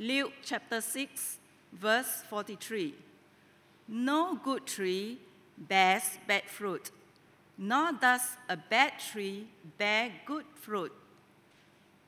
[0.00, 1.36] Luke chapter 6,
[1.74, 2.94] verse 43.
[3.86, 5.18] No good tree
[5.58, 6.90] bears bad fruit,
[7.58, 10.90] nor does a bad tree bear good fruit.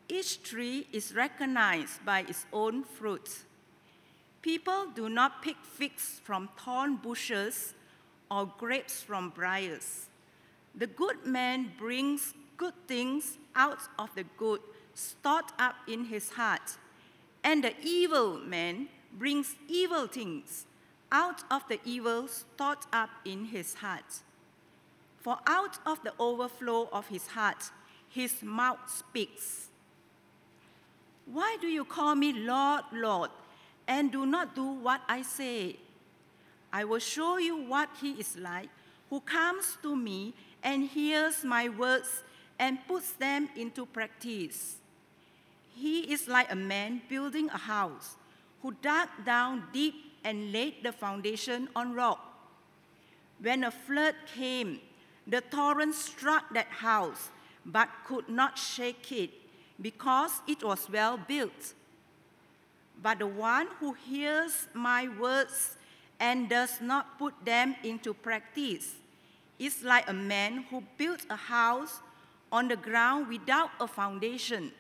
[0.08, 3.28] Each tree is recognized by its own fruit.
[4.40, 7.74] People do not pick figs from thorn bushes
[8.30, 10.06] or grapes from briars.
[10.74, 14.60] The good man brings good things out of the good
[14.94, 16.78] stored up in his heart,
[17.44, 18.88] and the evil man
[19.18, 20.66] brings evil things
[21.10, 24.22] out of the evil stored up in his heart.
[25.20, 27.70] For out of the overflow of his heart,
[28.08, 29.68] his mouth speaks.
[31.26, 33.30] Why do you call me Lord, Lord,
[33.86, 35.76] and do not do what I say?
[36.72, 38.70] I will show you what he is like
[39.10, 40.32] who comes to me
[40.62, 42.24] and hears my words
[42.58, 44.76] and puts them into practice.
[45.74, 48.16] He is like a man building a house
[48.62, 52.20] who dug down deep and laid the foundation on rock.
[53.40, 54.80] When a flood came,
[55.26, 57.30] the torrent struck that house,
[57.66, 59.30] but could not shake it
[59.80, 61.74] because it was well built.
[63.02, 65.76] But the one who hears my words
[66.20, 68.94] and does not put them into practice
[69.58, 72.00] is like a man who built a house
[72.52, 74.70] on the ground without a foundation.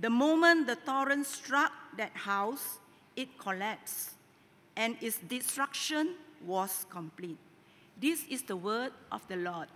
[0.00, 2.78] The moment the torrent struck that house,
[3.16, 4.10] it collapsed,
[4.76, 6.14] and its destruction
[6.46, 7.38] was complete.
[8.00, 9.66] This is the word of the Lord.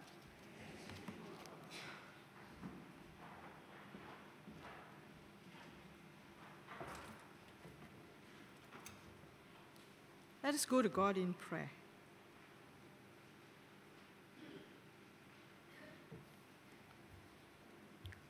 [10.45, 11.70] Let us go to God in prayer.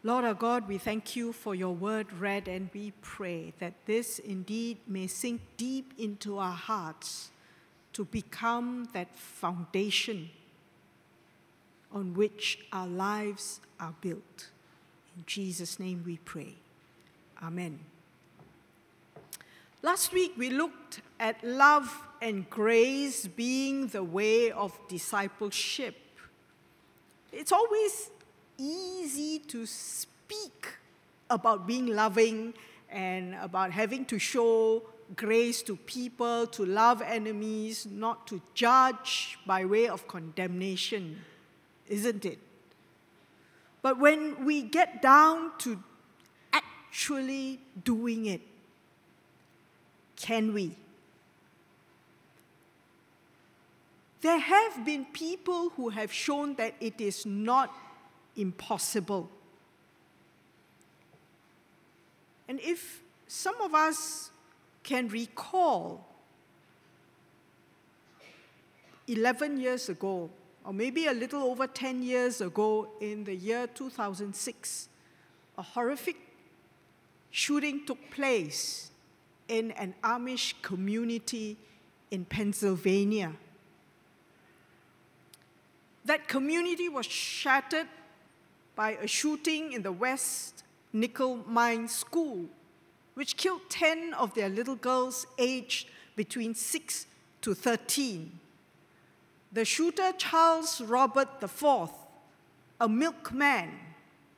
[0.05, 4.19] Lord our God, we thank you for your word read, and we pray that this
[4.19, 7.31] indeed may sink deep into our hearts
[7.93, 10.31] to become that foundation
[11.93, 14.49] on which our lives are built.
[15.17, 16.55] In Jesus' name we pray.
[17.41, 17.79] Amen.
[19.83, 25.95] Last week we looked at love and grace being the way of discipleship.
[27.31, 28.11] It's always
[28.59, 30.69] easy to speak
[31.31, 32.55] about being loving
[32.91, 34.83] and about having to show
[35.17, 41.19] grace to people, to love enemies, not to judge by way of condemnation,
[41.89, 42.39] isn't it?
[43.83, 45.83] But when we get down to
[46.53, 48.41] actually doing it,
[50.17, 50.77] can we?
[54.21, 57.75] There have been people who have shown that it is not
[58.37, 59.31] impossible.
[62.49, 64.31] And if some of us
[64.83, 66.07] can recall
[69.09, 70.31] 11 years ago,
[70.65, 74.89] or maybe a little over 10 years ago, in the year 2006,
[75.59, 76.17] a horrific
[77.31, 78.91] shooting took place
[79.49, 81.57] in an Amish community
[82.11, 83.33] in Pennsylvania.
[86.05, 87.87] That community was shattered
[88.75, 92.47] by a shooting in the West Nickel Mine School,
[93.15, 97.07] which killed 10 of their little girls aged between 6
[97.43, 98.39] to 13.
[99.53, 101.91] The shooter, Charles Robert IV,
[102.81, 103.71] a milkman,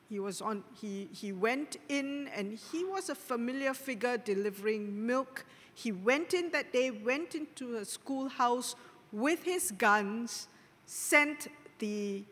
[0.08, 5.44] he, was on, he, he went in and he was a familiar figure delivering milk.
[5.74, 8.76] He went in that day, went into a schoolhouse
[9.12, 10.48] with his guns,
[10.86, 12.24] sent the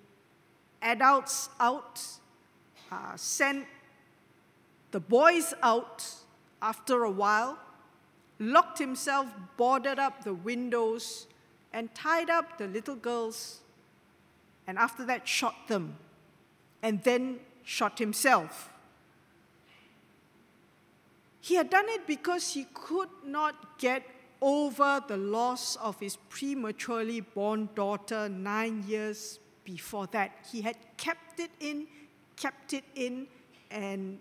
[0.82, 2.00] adults out,
[2.90, 3.66] uh, sent
[4.90, 6.06] the boys out
[6.60, 7.58] after a while,
[8.38, 9.26] locked himself,
[9.56, 11.26] boarded up the windows,
[11.72, 13.60] and tied up the little girls,
[14.66, 15.96] and after that, shot them,
[16.82, 18.70] and then shot himself.
[21.40, 24.04] He had done it because he could not get
[24.40, 30.32] over the loss of his prematurely born daughter nine years before that.
[30.50, 31.86] He had kept it in,
[32.36, 33.26] kept it in,
[33.70, 34.18] and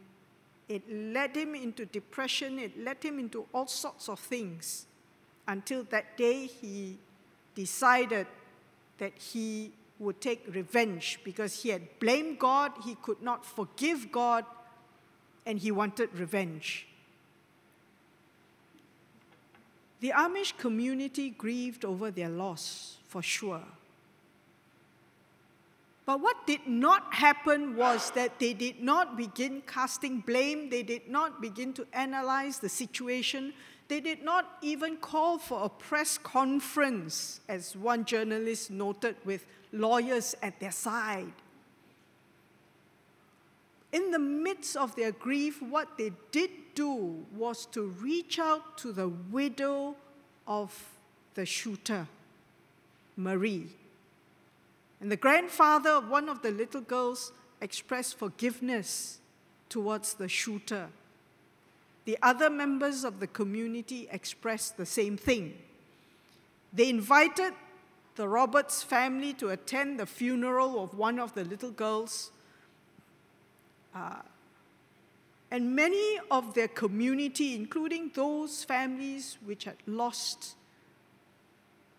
[0.69, 4.85] it led him into depression, it led him into all sorts of things
[5.47, 6.97] until that day he
[7.55, 8.27] decided
[8.97, 14.45] that he would take revenge because he had blamed God, he could not forgive God,
[15.45, 16.87] and he wanted revenge.
[19.99, 23.63] The Amish community grieved over their loss, for sure.
[26.11, 31.07] But what did not happen was that they did not begin casting blame, they did
[31.07, 33.53] not begin to analyze the situation,
[33.87, 40.35] they did not even call for a press conference, as one journalist noted, with lawyers
[40.41, 41.31] at their side.
[43.93, 48.91] In the midst of their grief, what they did do was to reach out to
[48.91, 49.95] the widow
[50.45, 50.89] of
[51.35, 52.05] the shooter,
[53.15, 53.69] Marie.
[55.01, 59.19] And the grandfather of one of the little girls expressed forgiveness
[59.67, 60.89] towards the shooter.
[62.05, 65.57] The other members of the community expressed the same thing.
[66.71, 67.53] They invited
[68.15, 72.31] the Roberts family to attend the funeral of one of the little girls.
[73.95, 74.21] Uh,
[75.49, 80.55] and many of their community, including those families which had lost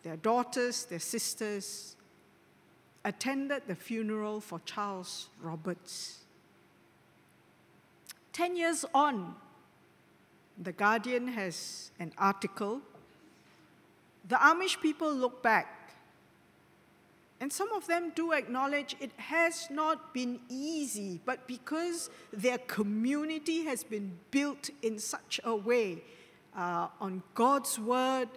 [0.03, 1.97] their daughters, their sisters,
[3.05, 6.19] attended the funeral for Charles Roberts.
[8.33, 9.35] Ten years on,
[10.63, 12.81] The Guardian has an article.
[14.29, 15.95] The Amish people look back,
[17.41, 23.65] and some of them do acknowledge it has not been easy, but because their community
[23.65, 26.03] has been built in such a way
[26.57, 28.29] uh, on God's word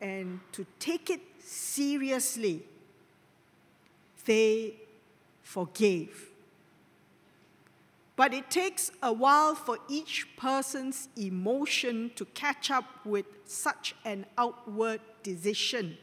[0.00, 2.62] and to take it seriously
[4.26, 4.74] they
[5.42, 6.30] forgave.
[8.16, 14.24] But it takes a while for each person's emotion to catch up with such an
[14.38, 15.98] outward decision.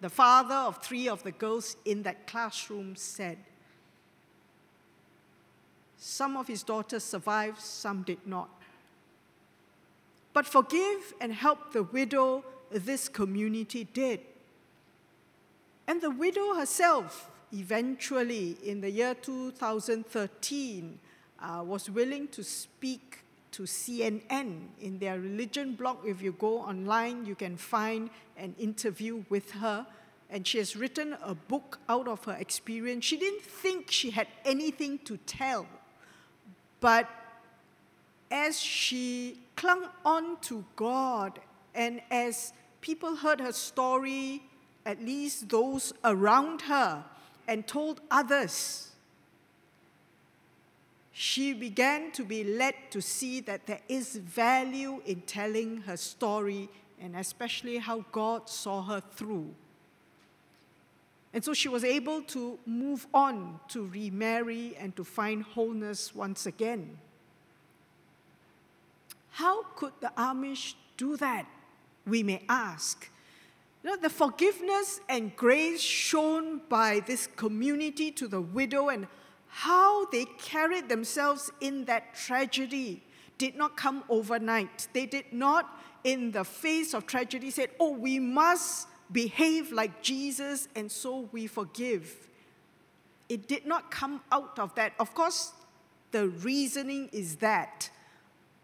[0.00, 3.38] The father of three of the girls in that classroom said,
[5.98, 8.48] Some of his daughters survived, some did not.
[10.32, 14.20] But forgive and help the widow this community did.
[15.86, 20.98] And the widow herself eventually, in the year 2013,
[21.40, 23.20] uh, was willing to speak
[23.52, 25.98] to CNN in their religion blog.
[26.04, 29.86] If you go online, you can find an interview with her.
[30.28, 33.04] And she has written a book out of her experience.
[33.04, 35.66] She didn't think she had anything to tell,
[36.80, 37.08] but
[38.30, 41.38] as she clung on to God
[41.74, 44.42] and as people heard her story,
[44.84, 47.04] at least those around her,
[47.46, 48.90] and told others,
[51.12, 56.68] she began to be led to see that there is value in telling her story
[57.00, 59.54] and especially how God saw her through.
[61.32, 66.46] And so she was able to move on to remarry and to find wholeness once
[66.46, 66.98] again.
[69.30, 71.46] How could the Amish do that?
[72.06, 73.10] We may ask.
[73.84, 79.06] You know, the forgiveness and grace shown by this community to the widow and
[79.46, 83.04] how they carried themselves in that tragedy
[83.36, 84.88] did not come overnight.
[84.94, 90.66] They did not, in the face of tragedy, say, Oh, we must behave like Jesus,
[90.74, 92.28] and so we forgive.
[93.28, 94.94] It did not come out of that.
[94.98, 95.52] Of course,
[96.10, 97.90] the reasoning is that,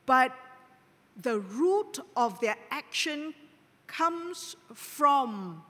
[0.06, 0.32] but
[1.14, 3.34] the root of their action
[3.90, 5.62] comes from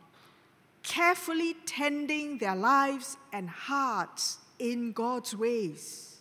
[0.83, 6.19] carefully tending their lives and hearts in God's ways.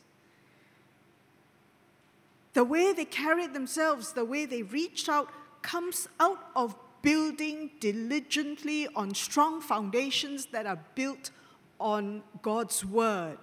[2.53, 5.29] The way they carried themselves, the way they reached out,
[5.61, 11.31] comes out of building diligently on strong foundations that are built
[11.79, 13.37] on God's word.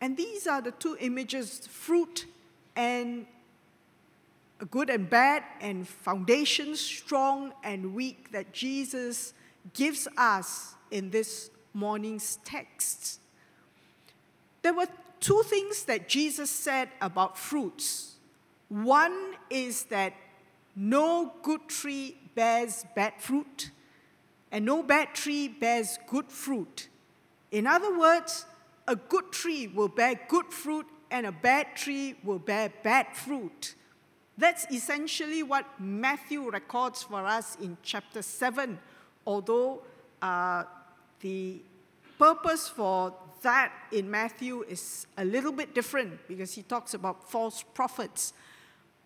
[0.00, 2.26] And these are the two images fruit
[2.76, 3.26] and
[4.66, 9.32] good and bad, and foundations strong and weak that Jesus
[9.72, 13.20] gives us in this morning's text.
[14.62, 14.88] There were
[15.20, 18.16] two things that Jesus said about fruits.
[18.68, 20.14] One is that
[20.76, 23.70] no good tree bears bad fruit,
[24.52, 26.88] and no bad tree bears good fruit.
[27.50, 28.46] In other words,
[28.86, 33.74] a good tree will bear good fruit, and a bad tree will bear bad fruit.
[34.40, 38.78] That's essentially what Matthew records for us in chapter 7,
[39.26, 39.82] although
[40.22, 40.64] uh,
[41.20, 41.60] the
[42.18, 47.62] purpose for that in Matthew is a little bit different because he talks about false
[47.74, 48.32] prophets.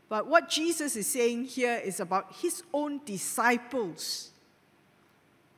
[0.09, 4.31] But what Jesus is saying here is about his own disciples.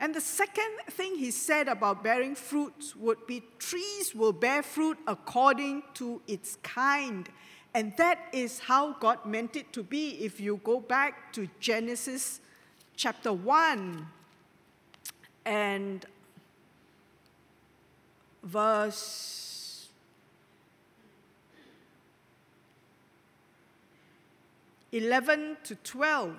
[0.00, 4.96] And the second thing he said about bearing fruit would be trees will bear fruit
[5.06, 7.28] according to its kind.
[7.76, 10.12] And that is how God meant it to be.
[10.24, 12.40] If you go back to Genesis
[12.96, 14.06] chapter 1,
[15.44, 16.06] and
[18.42, 19.90] verse
[24.92, 26.34] 11 to 12.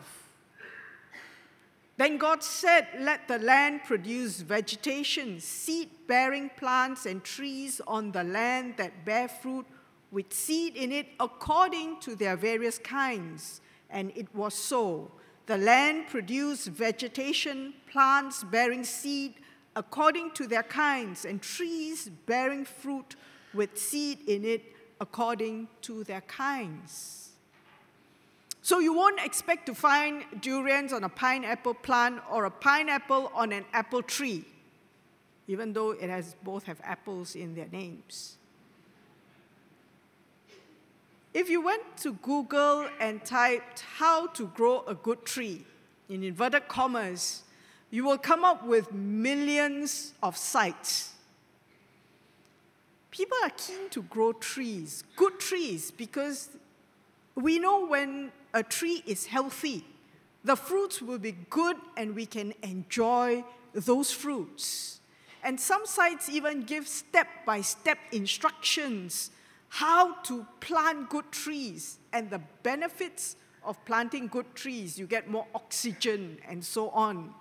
[1.98, 8.24] Then God said, Let the land produce vegetation, seed bearing plants, and trees on the
[8.24, 9.68] land that bear fruit
[10.12, 13.62] with seed in it according to their various kinds.
[13.90, 15.12] And it was so.
[15.46, 19.36] The land produced vegetation, plants bearing seed
[19.76, 23.16] according to their kinds, and trees bearing fruit
[23.54, 24.64] with seed in it
[25.00, 27.30] according to their kinds.
[28.62, 33.54] So you won't expect to find durians on a pineapple plant or a pineapple on
[33.54, 34.44] an apple tree,
[35.48, 38.37] even though it has both have apples in their names.
[41.38, 45.64] If you went to Google and typed how to grow a good tree
[46.10, 47.44] in inverted commas,
[47.92, 51.14] you will come up with millions of sites.
[53.12, 56.50] People are keen to grow trees, good trees, because
[57.36, 59.86] we know when a tree is healthy,
[60.44, 63.44] the fruits will be good and we can enjoy
[63.76, 65.02] those fruits.
[65.44, 69.30] And some sites even give step by step instructions
[69.70, 74.98] how to plant good trees and the benefits of planting good trees.
[74.98, 77.34] You get more oxygen and so on.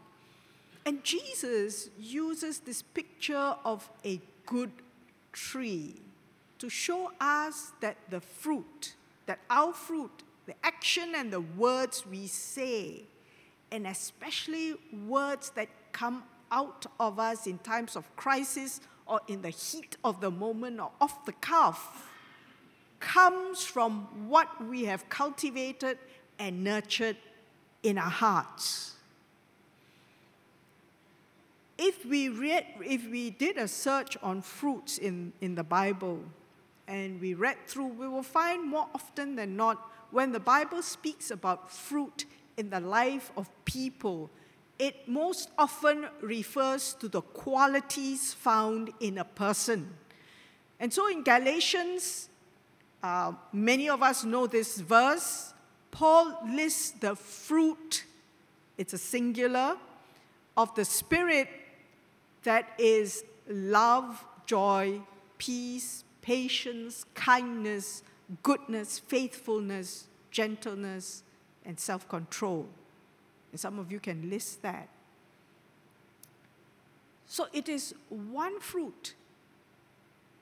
[0.85, 4.71] And Jesus uses this picture of a good
[5.33, 6.01] tree
[6.59, 8.95] to show us that the fruit,
[9.27, 13.03] that our fruit, the action and the words we say,
[13.71, 14.75] and especially
[15.07, 20.21] words that come out of us in times of crisis or in the heat of
[20.21, 22.06] the moment or off the cuff,
[23.01, 25.99] comes from what we have cultivated
[26.39, 27.17] and nurtured
[27.83, 28.95] in our hearts.
[31.79, 36.21] If we, read, if we did a search on fruits in, in the Bible
[36.89, 41.31] and we read through, we will find more often than not when the Bible speaks
[41.31, 42.25] about fruit
[42.57, 44.31] in the life of people,
[44.79, 49.89] it most often refers to the qualities found in a person.
[50.79, 52.29] And so in Galatians
[53.03, 55.53] uh, many of us know this verse.
[55.91, 58.05] Paul lists the fruit,
[58.77, 59.77] it's a singular,
[60.57, 61.49] of the Spirit
[62.43, 65.01] that is love, joy,
[65.39, 68.03] peace, patience, kindness,
[68.43, 71.23] goodness, faithfulness, gentleness,
[71.65, 72.67] and self control.
[73.53, 74.89] And some of you can list that.
[77.27, 79.15] So it is one fruit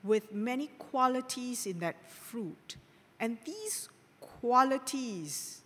[0.05, 2.77] with many qualities in that fruit.
[3.19, 5.61] And these qualities,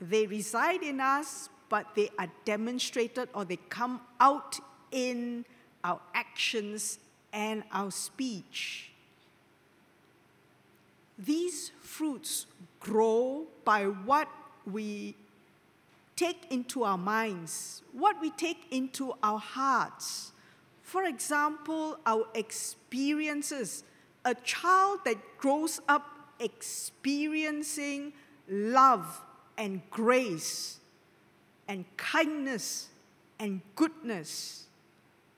[0.00, 5.44] they reside in us, but they are demonstrated or they come out in
[5.82, 6.98] our actions
[7.32, 8.90] and our speech.
[11.18, 12.46] These fruits
[12.78, 14.28] grow by what
[14.70, 15.14] we
[16.14, 20.32] take into our minds, what we take into our hearts,
[20.92, 23.82] for example, our experiences.
[24.26, 26.04] A child that grows up
[26.38, 28.12] experiencing
[28.46, 29.22] love
[29.56, 30.80] and grace
[31.66, 32.90] and kindness
[33.40, 34.66] and goodness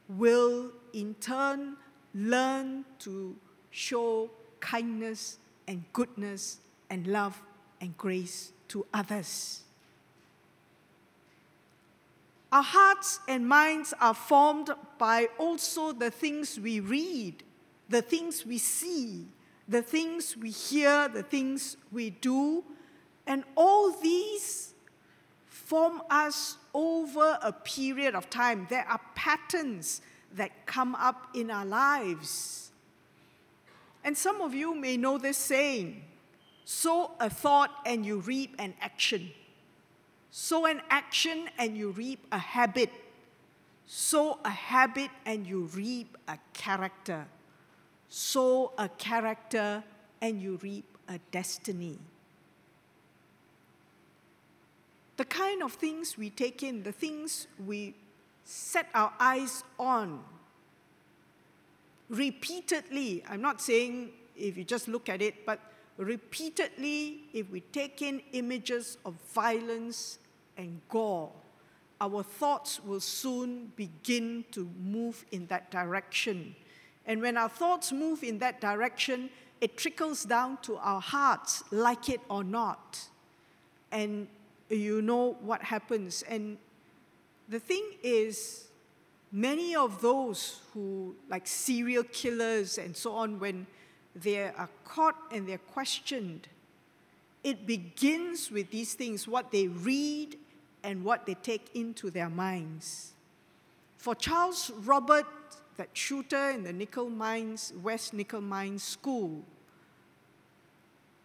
[0.08, 1.76] will in turn
[2.14, 3.36] learn to
[3.70, 6.58] show kindness and goodness
[6.90, 7.40] and love
[7.80, 9.63] and grace to others.
[12.54, 17.42] Our hearts and minds are formed by also the things we read,
[17.88, 19.26] the things we see,
[19.66, 22.62] the things we hear, the things we do,
[23.26, 24.72] and all these
[25.48, 28.68] form us over a period of time.
[28.70, 30.00] There are patterns
[30.34, 32.70] that come up in our lives.
[34.04, 36.04] And some of you may know this saying
[36.64, 39.32] sow a thought and you reap an action.
[40.36, 42.90] Sow an action and you reap a habit.
[43.86, 47.24] Sow a habit and you reap a character.
[48.08, 49.84] Sow a character
[50.20, 51.98] and you reap a destiny.
[55.18, 57.94] The kind of things we take in, the things we
[58.44, 60.18] set our eyes on
[62.08, 65.60] repeatedly, I'm not saying if you just look at it, but
[65.96, 70.18] repeatedly, if we take in images of violence
[70.56, 71.30] and gore,
[72.00, 76.54] our thoughts will soon begin to move in that direction.
[77.06, 79.30] And when our thoughts move in that direction,
[79.60, 83.00] it trickles down to our hearts, like it or not.
[83.92, 84.26] And
[84.68, 86.22] you know what happens.
[86.28, 86.58] And
[87.48, 88.68] the thing is,
[89.30, 93.66] many of those who, like serial killers and so on, when
[94.14, 96.48] they are caught and they're questioned,
[97.42, 100.36] it begins with these things what they read
[100.84, 103.14] and what they take into their minds.
[103.96, 105.26] For Charles Robert,
[105.76, 109.42] that shooter in the nickel mines, West Nickel Mines School,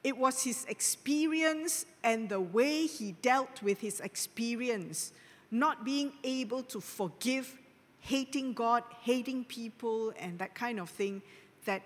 [0.03, 5.11] it was his experience and the way he dealt with his experience,
[5.51, 7.57] not being able to forgive,
[7.99, 11.21] hating God, hating people, and that kind of thing,
[11.65, 11.81] that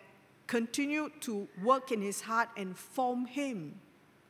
[0.46, 3.74] continued to work in his heart and form him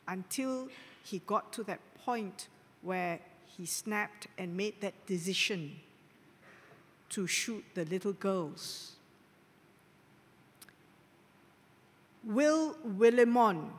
[0.07, 0.69] until
[1.03, 2.47] he got to that point
[2.81, 3.19] where
[3.57, 5.75] he snapped and made that decision
[7.10, 8.93] to shoot the little girls.
[12.24, 13.69] Will Willimon,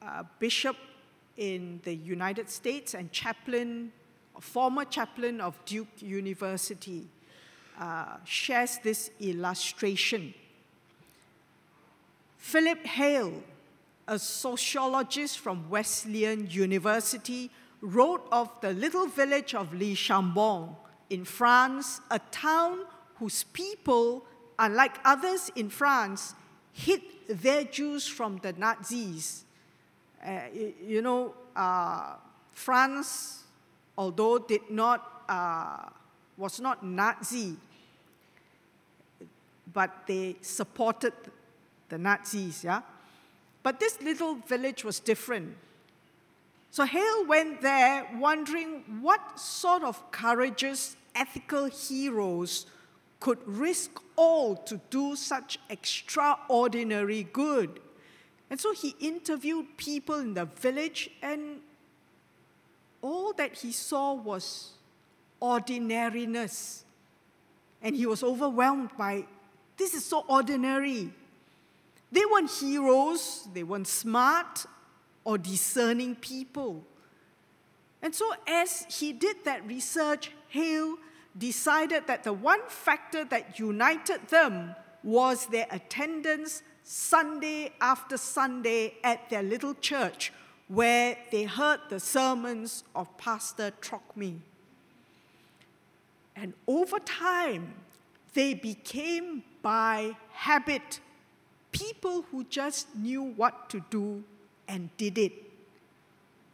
[0.00, 0.76] a bishop
[1.36, 3.92] in the United States and chaplain,
[4.40, 7.06] former chaplain of Duke University,
[7.78, 10.34] uh, shares this illustration.
[12.38, 13.42] Philip Hale,
[14.08, 17.50] a sociologist from Wesleyan University,
[17.82, 20.74] wrote of the little village of Le Chambon
[21.10, 22.78] in France, a town
[23.16, 24.24] whose people,
[24.58, 26.34] unlike others in France,
[26.72, 29.44] hid their Jews from the Nazis.
[30.24, 30.40] Uh,
[30.86, 32.14] you know, uh,
[32.52, 33.42] France,
[33.98, 35.90] although did not, uh,
[36.36, 37.56] was not Nazi,
[39.72, 41.14] but they supported
[41.88, 42.82] the Nazis, yeah?
[43.62, 45.56] But this little village was different.
[46.72, 52.64] So Hale went there wondering what sort of courageous, ethical heroes
[53.20, 57.78] could risk all to do such extraordinary good.
[58.48, 61.60] And so he interviewed people in the village, and
[63.02, 64.70] all that he saw was
[65.40, 66.86] ordinariness.
[67.82, 69.26] And he was overwhelmed by
[69.76, 71.12] this is so ordinary.
[72.10, 74.64] They weren't heroes, they weren't smart
[75.24, 76.84] or discerning people.
[78.02, 80.96] And so, as he did that research, Hale
[81.38, 89.30] decided that the one factor that united them was their attendance Sunday after Sunday at
[89.30, 90.32] their little church
[90.68, 94.38] where they heard the sermons of Pastor Trocme.
[96.34, 97.74] And over time,
[98.34, 101.00] they became by habit
[101.70, 104.24] people who just knew what to do
[104.72, 105.32] and did it.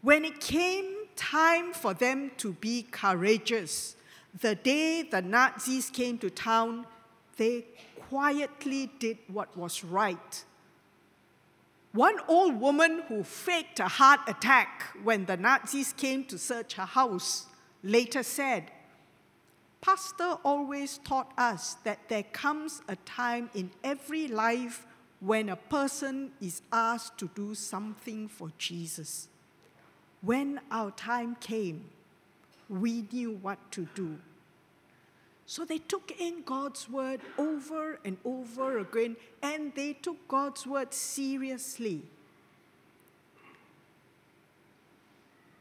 [0.03, 3.95] When it came time for them to be courageous,
[4.41, 6.85] the day the Nazis came to town,
[7.37, 7.65] they
[8.09, 10.45] quietly did what was right.
[11.93, 16.85] One old woman who faked a heart attack when the Nazis came to search her
[16.85, 17.47] house
[17.85, 18.65] later said,
[19.81, 24.88] Pastor always taught us that there comes a time in every life
[25.21, 29.29] when a person is asked to do something for Jesus.
[30.21, 31.87] When our time came,
[32.69, 34.19] we knew what to do.
[35.47, 40.93] So they took in God's word over and over again, and they took God's word
[40.93, 42.03] seriously.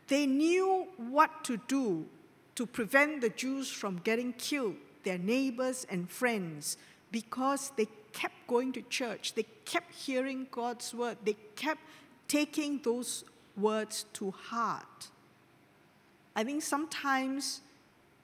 [0.07, 2.05] They knew what to do
[2.55, 6.77] to prevent the Jews from getting killed, their neighbors and friends,
[7.11, 11.81] because they kept going to church, they kept hearing God's word, they kept
[12.27, 13.23] taking those
[13.55, 15.09] words to heart.
[16.35, 17.61] I think sometimes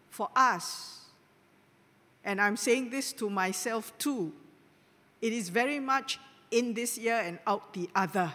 [0.10, 1.02] for us,
[2.24, 4.32] and I'm saying this to myself too,
[5.22, 6.20] it is very much
[6.52, 8.32] in this year and out the other.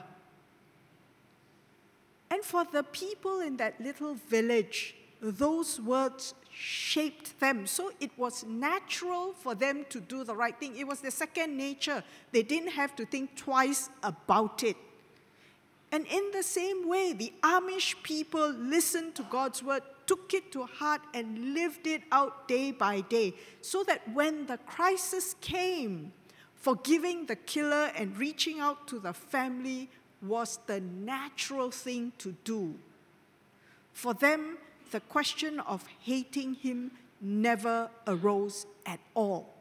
[2.30, 7.66] And for the people in that little village, those words shaped them.
[7.66, 10.76] So it was natural for them to do the right thing.
[10.76, 12.02] It was their second nature.
[12.32, 14.76] They didn't have to think twice about it.
[15.90, 20.64] And in the same way, the Amish people listened to God's word, took it to
[20.66, 26.12] heart, and lived it out day by day, so that when the crisis came,
[26.54, 29.88] forgiving the killer and reaching out to the family
[30.20, 32.74] was the natural thing to do.
[33.94, 34.58] For them,
[34.90, 39.54] the question of hating him never arose at all.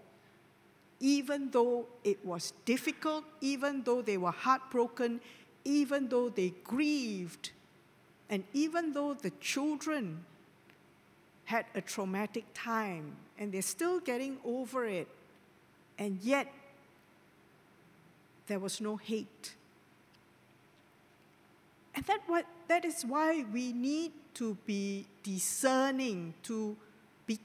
[1.00, 5.22] Even though it was difficult, even though they were heartbroken,
[5.64, 7.52] even though they grieved,
[8.30, 10.24] and even though the children
[11.46, 15.08] had a traumatic time and they're still getting over it,
[15.98, 16.52] and yet
[18.48, 19.56] there was no hate.
[21.98, 26.78] And that, what, that is why we need to be discerning, to
[27.26, 27.40] be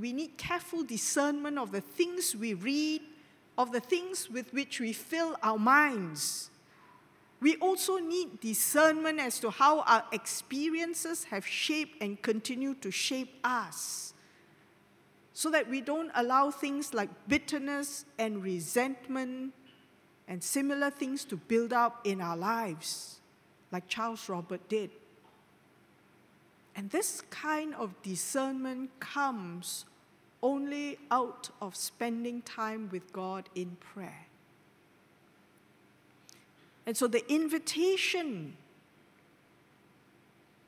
[0.00, 3.02] we need careful discernment of the things we read,
[3.58, 6.48] of the things with which we fill our minds.
[7.42, 13.34] We also need discernment as to how our experiences have shaped and continue to shape
[13.44, 14.14] us
[15.34, 19.52] so that we don't allow things like bitterness and resentment
[20.26, 23.17] and similar things to build up in our lives,
[23.70, 24.90] like Charles Robert did.
[26.74, 29.84] And this kind of discernment comes
[30.42, 34.26] only out of spending time with God in prayer.
[36.86, 38.56] And so the invitation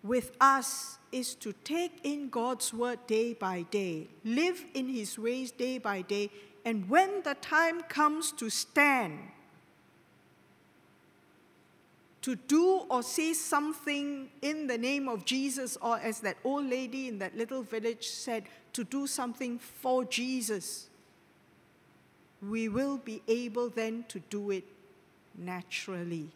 [0.02, 5.50] with us is to take in God's word day by day, live in his ways
[5.50, 6.30] day by day,
[6.64, 9.18] and when the time comes to stand,
[12.22, 17.08] to do or say something in the name of Jesus, or as that old lady
[17.08, 20.88] in that little village said, to do something for Jesus,
[22.46, 24.64] we will be able then to do it
[25.36, 26.28] naturally.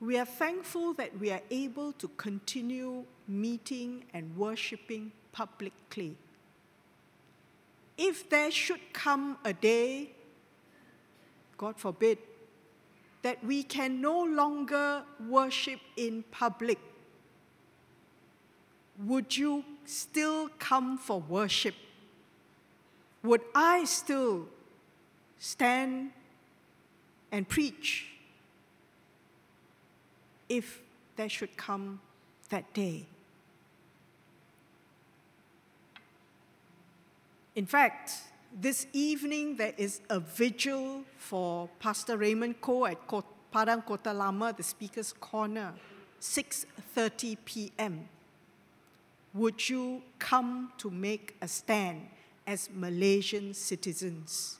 [0.00, 6.16] We are thankful that we are able to continue meeting and worshiping publicly.
[8.04, 10.10] If there should come a day,
[11.56, 12.18] God forbid,
[13.22, 16.80] that we can no longer worship in public,
[18.98, 21.76] would you still come for worship?
[23.22, 24.48] Would I still
[25.38, 26.10] stand
[27.30, 28.08] and preach
[30.48, 30.80] if
[31.14, 32.00] there should come
[32.48, 33.06] that day?
[37.54, 38.12] In fact,
[38.60, 42.96] this evening there is a vigil for Pastor Raymond Koh at
[43.52, 45.74] Padang Kota Lama, the Speaker's Corner,
[46.18, 48.08] 6:30 p.m.
[49.34, 52.08] Would you come to make a stand
[52.46, 54.58] as Malaysian citizens?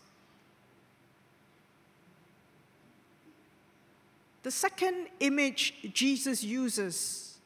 [4.43, 7.39] The second image Jesus uses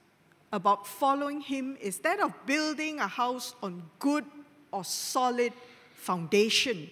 [0.53, 4.25] about following him is that of building a house on good
[4.72, 5.52] or solid
[5.94, 6.88] foundation.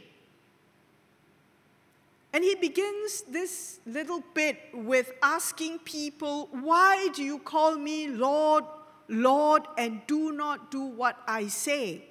[2.33, 8.65] And he begins this little bit with asking people, Why do you call me Lord,
[9.09, 12.03] Lord, and do not do what I say?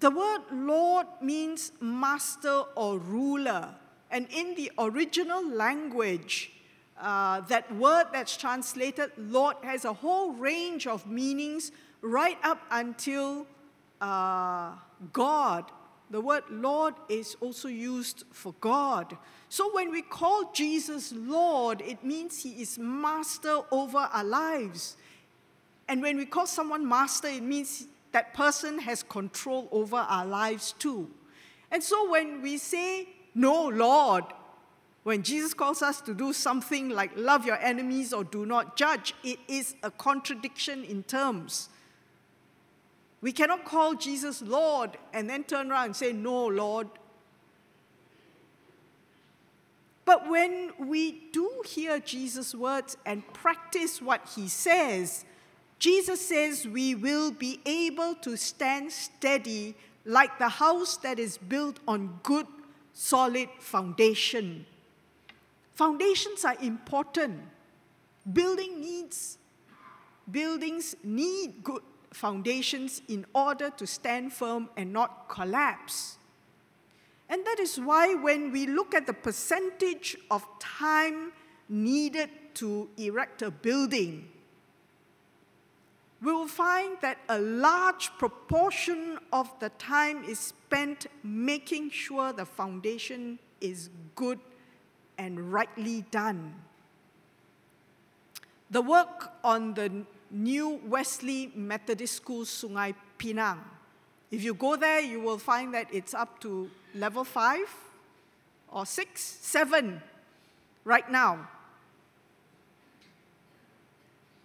[0.00, 3.68] The word Lord means master or ruler.
[4.10, 6.52] And in the original language,
[7.00, 11.72] uh, that word that's translated Lord has a whole range of meanings
[12.02, 13.46] right up until
[14.00, 14.72] uh,
[15.12, 15.70] God.
[16.10, 19.16] The word Lord is also used for God.
[19.48, 24.96] So when we call Jesus Lord, it means he is master over our lives.
[25.88, 30.74] And when we call someone master, it means that person has control over our lives
[30.78, 31.10] too.
[31.70, 34.24] And so when we say, No, Lord,
[35.02, 39.14] when Jesus calls us to do something like love your enemies or do not judge,
[39.24, 41.68] it is a contradiction in terms.
[43.22, 46.88] We cannot call Jesus Lord and then turn around and say, No, Lord.
[50.04, 55.24] But when we do hear Jesus' words and practice what he says,
[55.78, 61.78] Jesus says we will be able to stand steady like the house that is built
[61.86, 62.46] on good,
[62.92, 64.66] solid foundation.
[65.74, 67.40] Foundations are important.
[68.32, 69.38] Building needs,
[70.30, 76.18] buildings need good foundations in order to stand firm and not collapse.
[77.28, 81.32] And that is why, when we look at the percentage of time
[81.68, 84.28] needed to erect a building,
[86.22, 92.44] we will find that a large proportion of the time is spent making sure the
[92.44, 94.38] foundation is good
[95.16, 96.54] and rightly done.
[98.70, 103.58] The work on the New Wesley Methodist School, Sungai Pinang.
[104.30, 107.68] If you go there, you will find that it's up to level five
[108.70, 110.00] or six, seven
[110.84, 111.48] right now.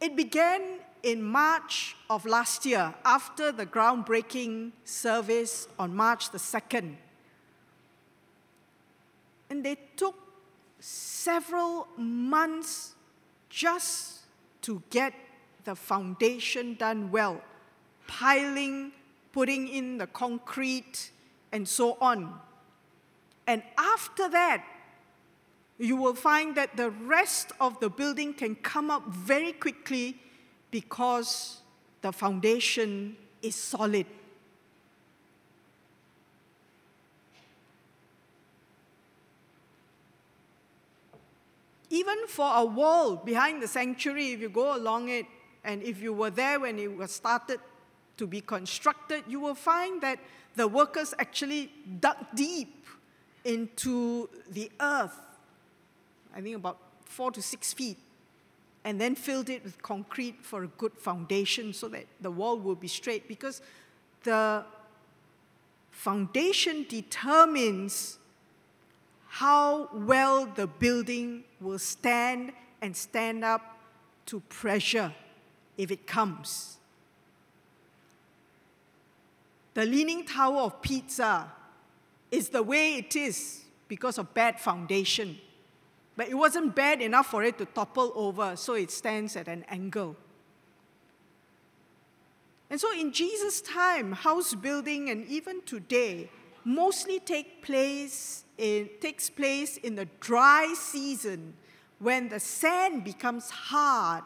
[0.01, 6.95] It began in March of last year after the groundbreaking service on March the 2nd.
[9.49, 10.15] And they took
[10.79, 12.95] several months
[13.49, 14.21] just
[14.63, 15.13] to get
[15.65, 17.41] the foundation done well,
[18.07, 18.91] piling,
[19.33, 21.11] putting in the concrete,
[21.51, 22.39] and so on.
[23.47, 24.63] And after that,
[25.77, 30.17] you will find that the rest of the building can come up very quickly
[30.71, 31.61] because
[32.01, 34.05] the foundation is solid.
[41.89, 45.25] Even for a wall behind the sanctuary, if you go along it,
[45.65, 47.59] and if you were there when it was started
[48.17, 50.19] to be constructed, you will find that
[50.55, 52.85] the workers actually dug deep
[53.43, 55.19] into the earth,
[56.35, 57.97] I think about four to six feet,
[58.83, 62.75] and then filled it with concrete for a good foundation so that the wall will
[62.75, 63.27] be straight.
[63.27, 63.61] Because
[64.23, 64.63] the
[65.91, 68.19] foundation determines
[69.27, 73.77] how well the building will stand and stand up
[74.27, 75.11] to pressure
[75.77, 76.77] if it comes.
[79.73, 81.51] The Leaning Tower of Pisa
[82.31, 85.37] is the way it is because of bad foundation.
[86.15, 89.65] But it wasn't bad enough for it to topple over, so it stands at an
[89.67, 90.15] angle.
[92.69, 96.29] And so in Jesus' time, house building and even today
[96.63, 101.53] mostly take place in, takes place in the dry season
[101.99, 104.23] when the sand becomes hard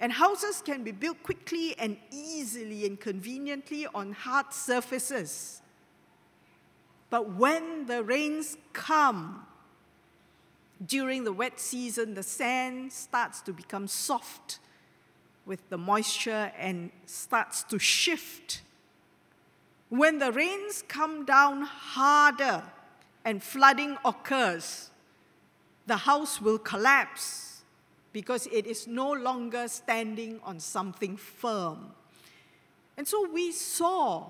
[0.00, 5.60] and houses can be built quickly and easily and conveniently on hard surfaces.
[7.10, 9.46] But when the rains come,
[10.84, 14.60] during the wet season, the sand starts to become soft
[15.44, 18.62] with the moisture and starts to shift.
[19.88, 22.62] When the rains come down harder
[23.24, 24.90] and flooding occurs,
[25.86, 27.47] the house will collapse
[28.12, 31.92] because it is no longer standing on something firm.
[32.96, 34.26] And so we saw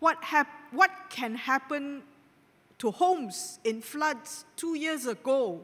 [0.00, 2.02] what, hap- what can happen
[2.78, 5.60] to homes in floods two years ago.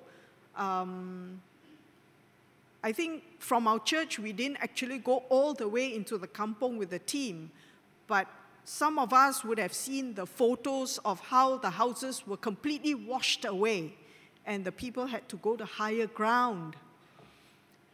[0.57, 1.41] Um,
[2.83, 6.79] I think from our church, we didn't actually go all the way into the kampong
[6.79, 7.51] with the team,
[8.07, 8.27] but
[8.65, 13.45] some of us would have seen the photos of how the houses were completely washed
[13.45, 13.95] away
[14.47, 16.77] and the people had to go to higher ground.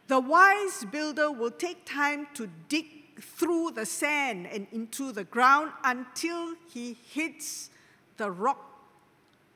[0.07, 2.85] The wise builder will take time to dig
[3.19, 7.69] through the sand and into the ground until he hits
[8.17, 8.75] the rock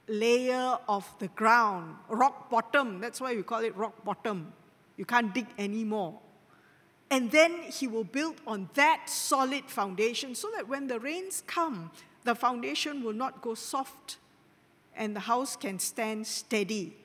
[0.08, 3.00] layer of the ground, rock bottom.
[3.00, 4.52] That's why we call it rock bottom.
[4.98, 6.20] You can't dig anymore.
[7.12, 11.92] And then he will build on that solid foundation so that when the rains come,
[12.24, 14.18] the foundation will not go soft
[14.96, 16.96] and the house can stand steady.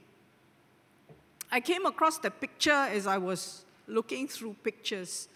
[1.54, 5.28] I came across the picture as I was looking through pictures.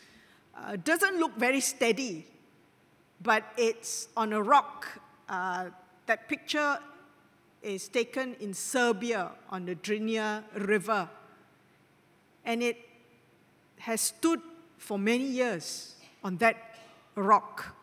[0.52, 2.26] Uh, doesn't look very steady,
[3.22, 5.00] but it's on a rock.
[5.28, 5.66] Uh,
[6.07, 6.81] that picture
[7.62, 11.09] is taken in Serbia on the Drina River.
[12.44, 12.78] And it
[13.78, 14.40] has stood
[14.76, 16.81] for many years on that
[17.14, 17.76] rock.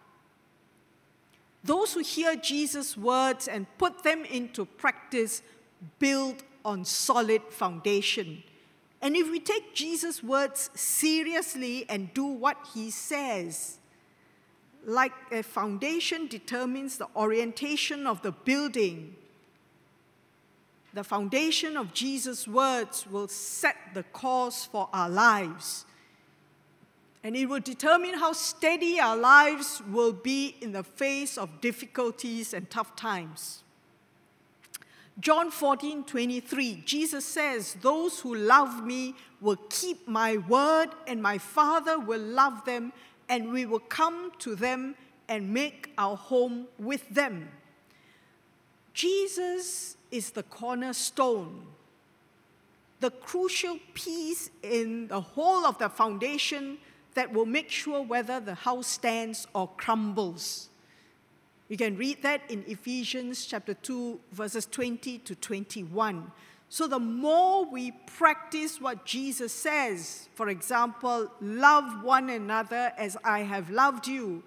[1.64, 5.42] Those who hear Jesus' words and put them into practice
[6.00, 8.44] build on solid foundation.
[9.02, 13.78] And if we take Jesus' words seriously and do what he says,
[14.84, 19.16] like a foundation determines the orientation of the building,
[20.94, 25.86] the foundation of Jesus' words will set the course for our lives.
[27.22, 32.54] And it will determine how steady our lives will be in the face of difficulties
[32.54, 33.64] and tough times.
[35.20, 41.38] John 14, 23, Jesus says, Those who love me will keep my word, and my
[41.38, 42.92] Father will love them,
[43.30, 44.96] and we will come to them
[45.30, 47.50] and make our home with them.
[48.94, 51.66] Jesus is the cornerstone,
[53.00, 56.78] the crucial piece in the whole of the foundation
[57.14, 60.70] that will make sure whether the house stands or crumbles.
[61.68, 66.32] You can read that in Ephesians chapter 2, verses 20 to 21.
[66.70, 73.40] So, the more we practice what Jesus says, for example, love one another as I
[73.40, 74.44] have loved you,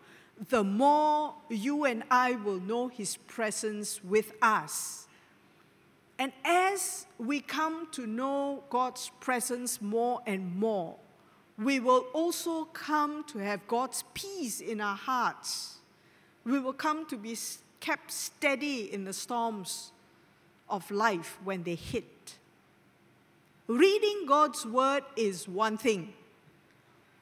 [0.48, 5.08] the more you and I will know his presence with us.
[6.20, 10.96] And as we come to know God's presence more and more,
[11.56, 15.77] we will also come to have God's peace in our hearts
[16.44, 17.36] we will come to be
[17.80, 19.92] kept steady in the storms
[20.68, 22.38] of life when they hit.
[23.66, 26.12] Reading God's word is one thing,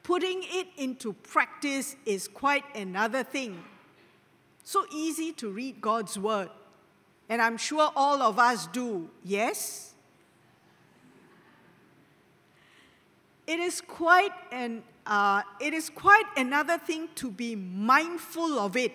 [0.02, 3.62] putting it into practice is quite another thing.
[4.62, 6.50] So easy to read God's word,
[7.28, 9.94] and I'm sure all of us do, yes?
[13.46, 18.92] it is quite an uh, it is quite another thing to be mindful of it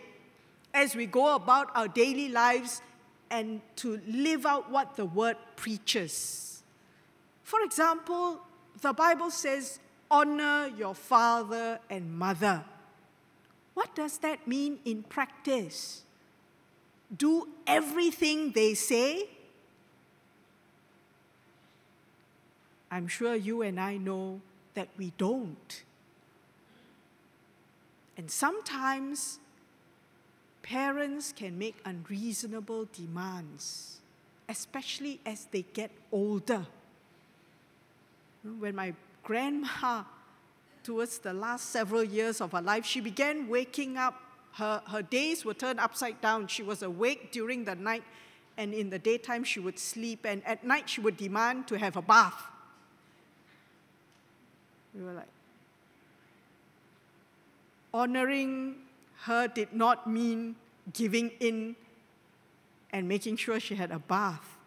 [0.74, 2.82] as we go about our daily lives
[3.30, 6.64] and to live out what the word preaches.
[7.44, 8.40] For example,
[8.82, 9.80] the Bible says,
[10.10, 12.64] honor your father and mother.
[13.74, 16.04] What does that mean in practice?
[17.16, 19.28] Do everything they say?
[22.90, 24.42] I'm sure you and I know
[24.74, 25.84] that we don't.
[28.18, 29.40] And sometimes
[30.72, 34.00] parents can make unreasonable demands,
[34.48, 36.66] especially as they get older.
[38.58, 40.04] When my grandma,
[40.82, 44.16] towards the last several years of her life, she began waking up.
[44.54, 46.48] Her, her days were turned upside down.
[46.48, 48.04] She was awake during the night,
[48.56, 51.98] and in the daytime, she would sleep, and at night, she would demand to have
[51.98, 52.44] a bath.
[54.96, 55.28] We were like,
[57.94, 58.76] honoring
[59.24, 60.56] her did not mean
[60.94, 61.76] giving in
[62.92, 64.58] and making sure she had a bath.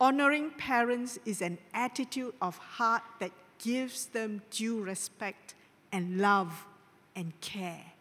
[0.00, 5.54] Honoring parents is an attitude of heart that gives them due respect
[5.90, 6.66] and love
[7.14, 7.92] and care.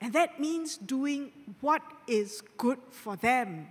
[0.00, 3.68] And that means doing what is good for them.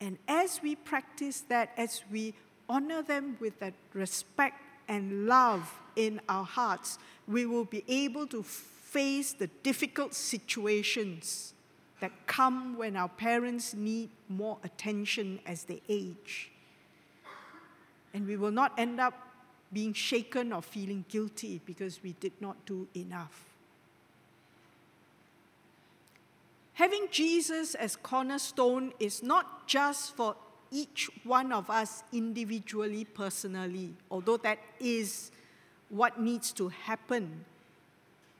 [0.00, 2.34] And as we practice that, as we
[2.68, 8.42] honor them with that respect and love in our hearts, we will be able to
[8.92, 11.54] face the difficult situations
[12.00, 16.50] that come when our parents need more attention as they age.
[18.12, 19.14] And we will not end up
[19.72, 23.44] being shaken or feeling guilty because we did not do enough.
[26.74, 30.36] Having Jesus as cornerstone is not just for
[30.70, 35.30] each one of us individually, personally, although that is
[35.88, 37.44] what needs to happen.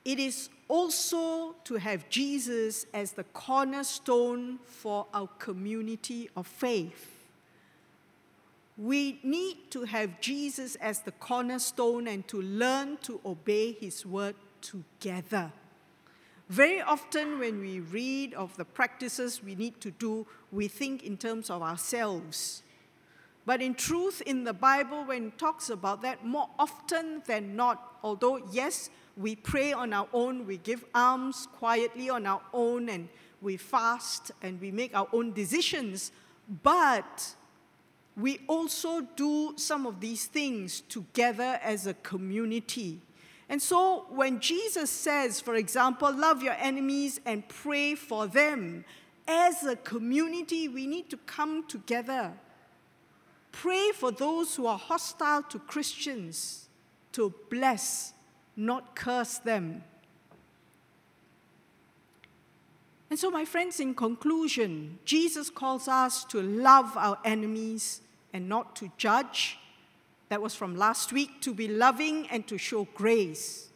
[0.05, 7.09] It is also to have Jesus as the cornerstone for our community of faith.
[8.77, 14.35] We need to have Jesus as the cornerstone and to learn to obey his word
[14.61, 15.51] together.
[16.49, 21.17] Very often, when we read of the practices we need to do, we think in
[21.17, 22.63] terms of ourselves.
[23.45, 27.97] But in truth, in the Bible, when it talks about that, more often than not,
[28.03, 33.09] although, yes, we pray on our own, we give alms quietly on our own, and
[33.41, 36.11] we fast and we make our own decisions,
[36.63, 37.35] but
[38.15, 43.01] we also do some of these things together as a community.
[43.49, 48.85] And so when Jesus says, for example, love your enemies and pray for them,
[49.27, 52.33] as a community, we need to come together.
[53.51, 56.67] Pray for those who are hostile to Christians
[57.13, 58.12] to bless,
[58.55, 59.83] not curse them.
[63.09, 68.01] And so, my friends, in conclusion, Jesus calls us to love our enemies
[68.33, 69.59] and not to judge.
[70.29, 73.69] That was from last week to be loving and to show grace.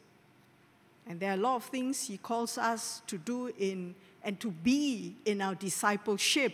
[1.06, 4.50] And there are a lot of things he calls us to do in and to
[4.50, 6.54] be in our discipleship.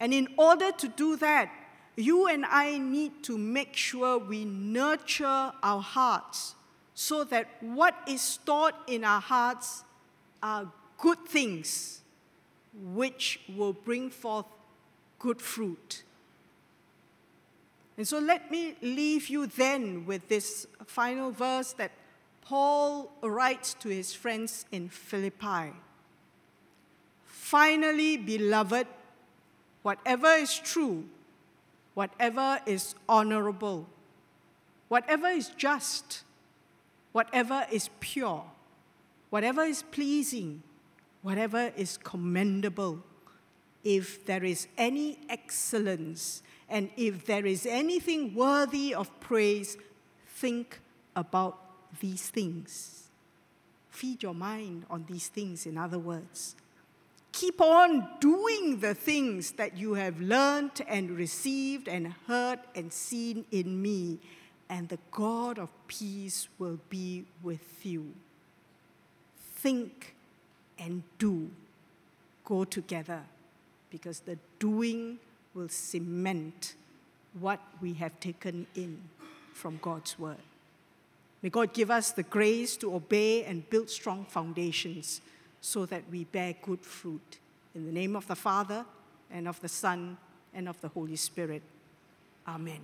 [0.00, 1.50] And in order to do that,
[1.96, 6.54] you and I need to make sure we nurture our hearts
[6.94, 9.84] so that what is stored in our hearts
[10.42, 12.00] are good things
[12.92, 14.46] which will bring forth
[15.18, 16.02] good fruit.
[17.96, 21.92] And so let me leave you then with this final verse that
[22.42, 25.72] Paul writes to his friends in Philippi.
[27.24, 28.86] Finally, beloved,
[29.82, 31.04] whatever is true,
[31.94, 33.86] whatever is honorable,
[34.88, 36.24] whatever is just,
[37.14, 38.44] whatever is pure,
[39.30, 40.60] whatever is pleasing,
[41.22, 42.98] whatever is commendable,
[43.84, 49.76] if there is any excellence, and if there is anything worthy of praise,
[50.26, 50.80] think
[51.14, 51.56] about
[52.00, 53.04] these things.
[53.90, 56.56] Feed your mind on these things, in other words.
[57.30, 63.44] Keep on doing the things that you have learned and received and heard and seen
[63.52, 64.18] in me,
[64.68, 68.12] and the God of peace will be with you.
[69.56, 70.14] Think
[70.78, 71.50] and do
[72.44, 73.22] go together
[73.90, 75.18] because the doing
[75.54, 76.74] will cement
[77.38, 79.00] what we have taken in
[79.52, 80.36] from God's word.
[81.42, 85.20] May God give us the grace to obey and build strong foundations
[85.60, 87.38] so that we bear good fruit.
[87.74, 88.84] In the name of the Father,
[89.30, 90.16] and of the Son,
[90.54, 91.62] and of the Holy Spirit.
[92.46, 92.80] Amen.